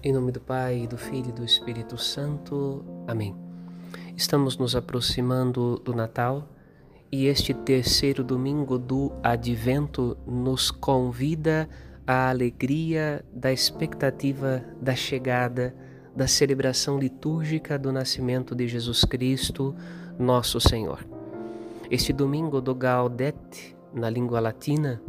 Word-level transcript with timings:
Em 0.00 0.12
nome 0.12 0.30
do 0.30 0.40
Pai, 0.40 0.86
do 0.86 0.96
Filho 0.96 1.30
e 1.30 1.32
do 1.32 1.44
Espírito 1.44 1.98
Santo. 1.98 2.84
Amém. 3.04 3.34
Estamos 4.16 4.56
nos 4.56 4.76
aproximando 4.76 5.80
do 5.84 5.92
Natal 5.92 6.48
e 7.10 7.26
este 7.26 7.52
terceiro 7.52 8.22
domingo 8.22 8.78
do 8.78 9.10
Advento 9.24 10.16
nos 10.24 10.70
convida 10.70 11.68
à 12.06 12.30
alegria 12.30 13.24
da 13.32 13.52
expectativa 13.52 14.62
da 14.80 14.94
chegada 14.94 15.74
da 16.14 16.28
celebração 16.28 16.96
litúrgica 16.96 17.76
do 17.76 17.90
nascimento 17.90 18.54
de 18.54 18.68
Jesus 18.68 19.04
Cristo, 19.04 19.74
nosso 20.16 20.60
Senhor. 20.60 21.04
Este 21.90 22.12
domingo 22.12 22.60
do 22.60 22.72
Gaudete, 22.72 23.76
na 23.92 24.08
língua 24.08 24.38
latina, 24.38 25.02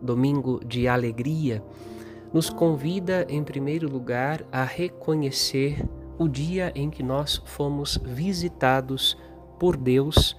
domingo 0.00 0.60
de 0.64 0.86
alegria, 0.86 1.60
nos 2.32 2.50
convida, 2.50 3.26
em 3.28 3.42
primeiro 3.42 3.88
lugar, 3.88 4.44
a 4.52 4.64
reconhecer 4.64 5.84
o 6.18 6.28
dia 6.28 6.72
em 6.74 6.90
que 6.90 7.02
nós 7.02 7.40
fomos 7.44 7.98
visitados 8.04 9.16
por 9.58 9.76
Deus 9.76 10.36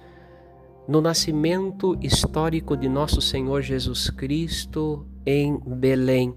no 0.86 1.00
nascimento 1.00 1.96
histórico 2.02 2.76
de 2.76 2.88
nosso 2.88 3.20
Senhor 3.20 3.62
Jesus 3.62 4.10
Cristo 4.10 5.06
em 5.24 5.58
Belém, 5.58 6.34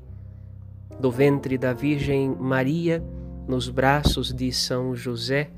do 1.00 1.10
ventre 1.10 1.58
da 1.58 1.74
Virgem 1.74 2.36
Maria, 2.40 3.04
nos 3.48 3.68
braços 3.70 4.34
de 4.34 4.52
São 4.52 4.96
José. 4.96 5.50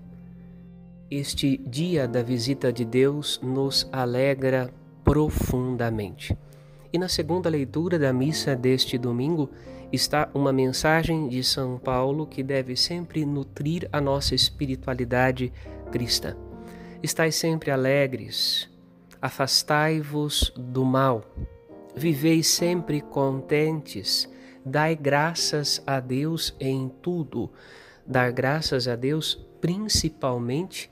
Este 1.12 1.58
dia 1.58 2.08
da 2.08 2.24
visita 2.24 2.72
de 2.72 2.84
Deus 2.84 3.40
nos 3.44 3.88
alegra 3.92 4.74
profundamente. 5.04 6.36
E 6.96 6.98
na 6.98 7.10
segunda 7.10 7.50
leitura 7.50 8.00
da 8.00 8.14
missa 8.14 8.56
deste 8.56 8.98
domingo 8.98 9.50
está 9.92 10.30
uma 10.34 10.54
mensagem 10.54 11.28
de 11.28 11.44
São 11.44 11.78
Paulo 11.78 12.26
que 12.26 12.42
deve 12.42 12.78
sempre 12.78 13.26
nutrir 13.26 13.90
a 13.92 14.00
nossa 14.00 14.34
espiritualidade 14.34 15.52
cristã. 15.92 16.38
Estais 17.04 17.36
sempre 17.36 17.70
alegres, 17.70 18.70
afastai-vos 19.22 20.54
do 20.56 20.86
mal, 20.86 21.26
vivei 21.98 22.42
sempre 22.42 23.02
contentes, 23.02 24.32
dai 24.66 24.96
graças 24.96 25.84
a 25.86 26.00
Deus 26.00 26.56
em 26.62 26.90
tudo. 27.02 27.52
Dar 28.08 28.32
graças 28.32 28.88
a 28.88 28.96
Deus 28.96 29.36
principalmente 29.60 30.90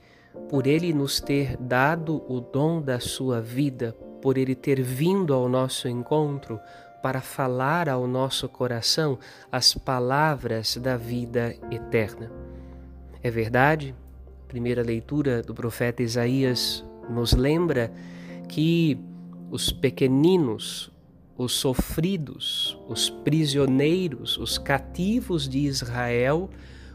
por 0.50 0.66
Ele 0.66 0.92
nos 0.92 1.18
ter 1.18 1.56
dado 1.56 2.22
o 2.28 2.42
dom 2.42 2.82
da 2.82 3.00
sua 3.00 3.40
vida, 3.40 3.96
por 4.24 4.38
Ele 4.38 4.54
ter 4.54 4.80
vindo 4.80 5.34
ao 5.34 5.50
nosso 5.50 5.86
encontro 5.86 6.58
para 7.02 7.20
falar 7.20 7.90
ao 7.90 8.08
nosso 8.08 8.48
coração 8.48 9.18
as 9.52 9.74
palavras 9.74 10.78
da 10.78 10.96
vida 10.96 11.54
eterna. 11.70 12.32
É 13.22 13.30
verdade, 13.30 13.94
a 14.42 14.48
primeira 14.48 14.82
leitura 14.82 15.42
do 15.42 15.52
profeta 15.52 16.02
Isaías 16.02 16.82
nos 17.10 17.34
lembra 17.34 17.92
que 18.48 18.98
os 19.50 19.70
pequeninos, 19.70 20.90
os 21.36 21.52
sofridos, 21.52 22.78
os 22.88 23.10
prisioneiros, 23.10 24.38
os 24.38 24.56
cativos 24.56 25.46
de 25.46 25.58
Israel, 25.58 26.48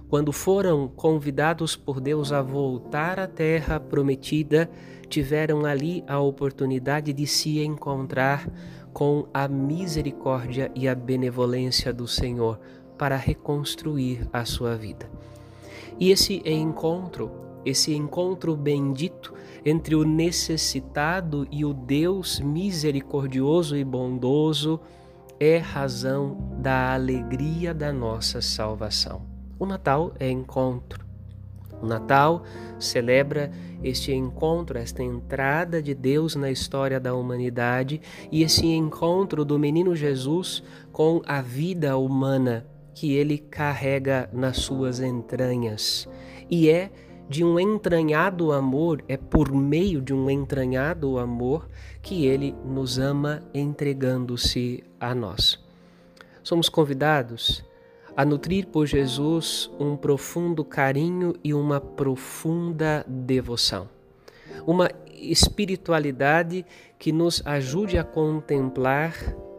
quando 0.10 0.34
foram 0.34 0.88
convidados 0.88 1.76
por 1.76 2.02
Deus 2.02 2.32
a 2.32 2.42
voltar 2.42 3.20
à 3.20 3.28
terra 3.28 3.80
prometida, 3.80 4.68
tiveram 5.08 5.66
ali 5.66 6.04
a 6.08 6.20
oportunidade 6.20 7.14
de 7.14 7.28
se 7.28 7.64
encontrar 7.64 8.50
com 8.92 9.28
a 9.32 9.48
misericórdia 9.48 10.72
e 10.74 10.88
a 10.88 10.96
benevolência 10.96 11.94
do 11.94 12.08
Senhor 12.08 12.60
para 12.98 13.16
reconstruir 13.16 14.28
a 14.34 14.44
sua 14.46 14.76
vida. 14.76 15.08
E 16.00 16.10
esse 16.10 16.42
encontro, 16.44 17.30
esse 17.64 17.94
encontro 17.94 18.56
bendito 18.56 19.34
entre 19.64 19.94
o 19.94 20.04
necessitado 20.04 21.48
e 21.52 21.64
o 21.64 21.72
Deus 21.72 22.40
misericordioso 22.40 23.78
e 23.78 23.84
bondoso, 23.84 24.80
é 25.40 25.58
razão 25.58 26.36
da 26.60 26.94
alegria 26.94 27.74
da 27.76 27.94
nossa 27.94 28.42
salvação. 28.42 29.29
O 29.60 29.66
Natal 29.66 30.14
é 30.18 30.30
encontro. 30.32 31.06
O 31.82 31.86
Natal 31.86 32.44
celebra 32.80 33.52
este 33.84 34.14
encontro, 34.14 34.78
esta 34.78 35.04
entrada 35.04 35.82
de 35.82 35.94
Deus 35.94 36.36
na 36.36 36.50
história 36.50 37.00
da 37.00 37.14
humanidade 37.14 38.02
e 38.32 38.42
esse 38.42 38.66
encontro 38.66 39.46
do 39.46 39.60
menino 39.60 39.96
Jesus 39.96 40.64
com 40.92 41.22
a 41.26 41.42
vida 41.42 41.98
humana 41.98 42.66
que 42.94 43.14
ele 43.14 43.38
carrega 43.38 44.30
nas 44.34 44.58
suas 44.58 45.00
entranhas. 45.00 46.08
E 46.50 46.70
é 46.70 46.92
de 47.30 47.44
um 47.44 47.60
entranhado 47.60 48.52
amor, 48.52 49.04
é 49.08 49.16
por 49.16 49.52
meio 49.52 50.02
de 50.02 50.14
um 50.14 50.30
entranhado 50.30 51.20
amor 51.20 51.70
que 52.02 52.26
ele 52.26 52.56
nos 52.66 52.98
ama 52.98 53.42
entregando-se 53.54 54.84
a 55.00 55.14
nós. 55.14 55.60
Somos 56.42 56.68
convidados 56.68 57.64
a 58.16 58.26
nutrir 58.26 58.68
por 58.68 58.86
Jesus 58.86 59.70
um 59.80 59.96
profundo 59.96 60.64
carinho 60.64 61.34
e 61.44 61.54
uma 61.54 61.80
profunda 61.80 63.06
devoção. 63.08 63.90
Uma 64.66 64.90
espiritualidade 65.14 66.66
que 66.98 67.12
nos 67.12 67.42
ajude 67.46 67.98
a 67.98 68.04
contemplar 68.04 69.14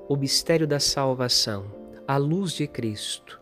o 0.08 0.16
mistério 0.16 0.66
da 0.66 0.80
salvação, 0.80 1.64
a 2.06 2.16
luz 2.16 2.52
de 2.52 2.66
Cristo, 2.66 3.40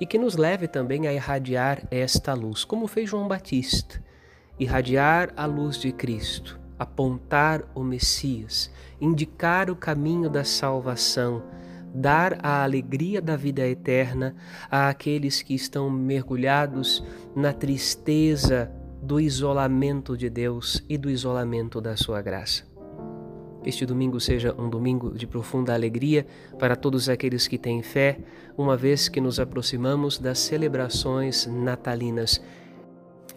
e 0.00 0.06
que 0.06 0.18
nos 0.18 0.36
leve 0.36 0.66
também 0.66 1.06
a 1.06 1.12
irradiar 1.12 1.86
esta 1.90 2.34
luz, 2.34 2.64
como 2.64 2.86
fez 2.86 3.10
João 3.10 3.28
Batista, 3.28 4.02
irradiar 4.58 5.32
a 5.36 5.46
luz 5.46 5.78
de 5.78 5.92
Cristo, 5.92 6.58
apontar 6.78 7.64
o 7.74 7.82
Messias, 7.82 8.70
indicar 9.00 9.70
o 9.70 9.76
caminho 9.76 10.28
da 10.28 10.44
salvação 10.44 11.42
dar 11.94 12.38
a 12.42 12.62
alegria 12.62 13.20
da 13.20 13.36
vida 13.36 13.66
eterna 13.66 14.34
àqueles 14.70 15.42
que 15.42 15.54
estão 15.54 15.90
mergulhados 15.90 17.04
na 17.34 17.52
tristeza 17.52 18.70
do 19.02 19.18
isolamento 19.18 20.16
de 20.16 20.28
Deus 20.28 20.84
e 20.88 20.96
do 20.96 21.10
isolamento 21.10 21.80
da 21.80 21.96
sua 21.96 22.20
graça. 22.20 22.68
Este 23.64 23.84
domingo 23.84 24.18
seja 24.18 24.54
um 24.58 24.70
domingo 24.70 25.12
de 25.12 25.26
profunda 25.26 25.74
alegria 25.74 26.26
para 26.58 26.74
todos 26.74 27.08
aqueles 27.08 27.46
que 27.46 27.58
têm 27.58 27.82
fé, 27.82 28.18
uma 28.56 28.76
vez 28.76 29.08
que 29.08 29.20
nos 29.20 29.38
aproximamos 29.38 30.18
das 30.18 30.38
celebrações 30.38 31.46
natalinas 31.46 32.40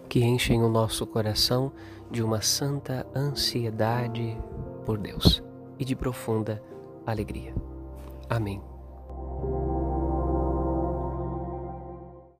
que 0.08 0.24
enchem 0.24 0.64
o 0.64 0.70
nosso 0.70 1.06
coração 1.06 1.74
de 2.10 2.22
uma 2.24 2.42
santa 2.42 3.06
ansiedade 3.16 4.38
por 4.86 4.98
Deus 4.98 5.44
e 5.80 5.84
de 5.84 5.96
profunda 5.96 6.62
alegria. 7.06 7.73
Amém. 8.30 8.73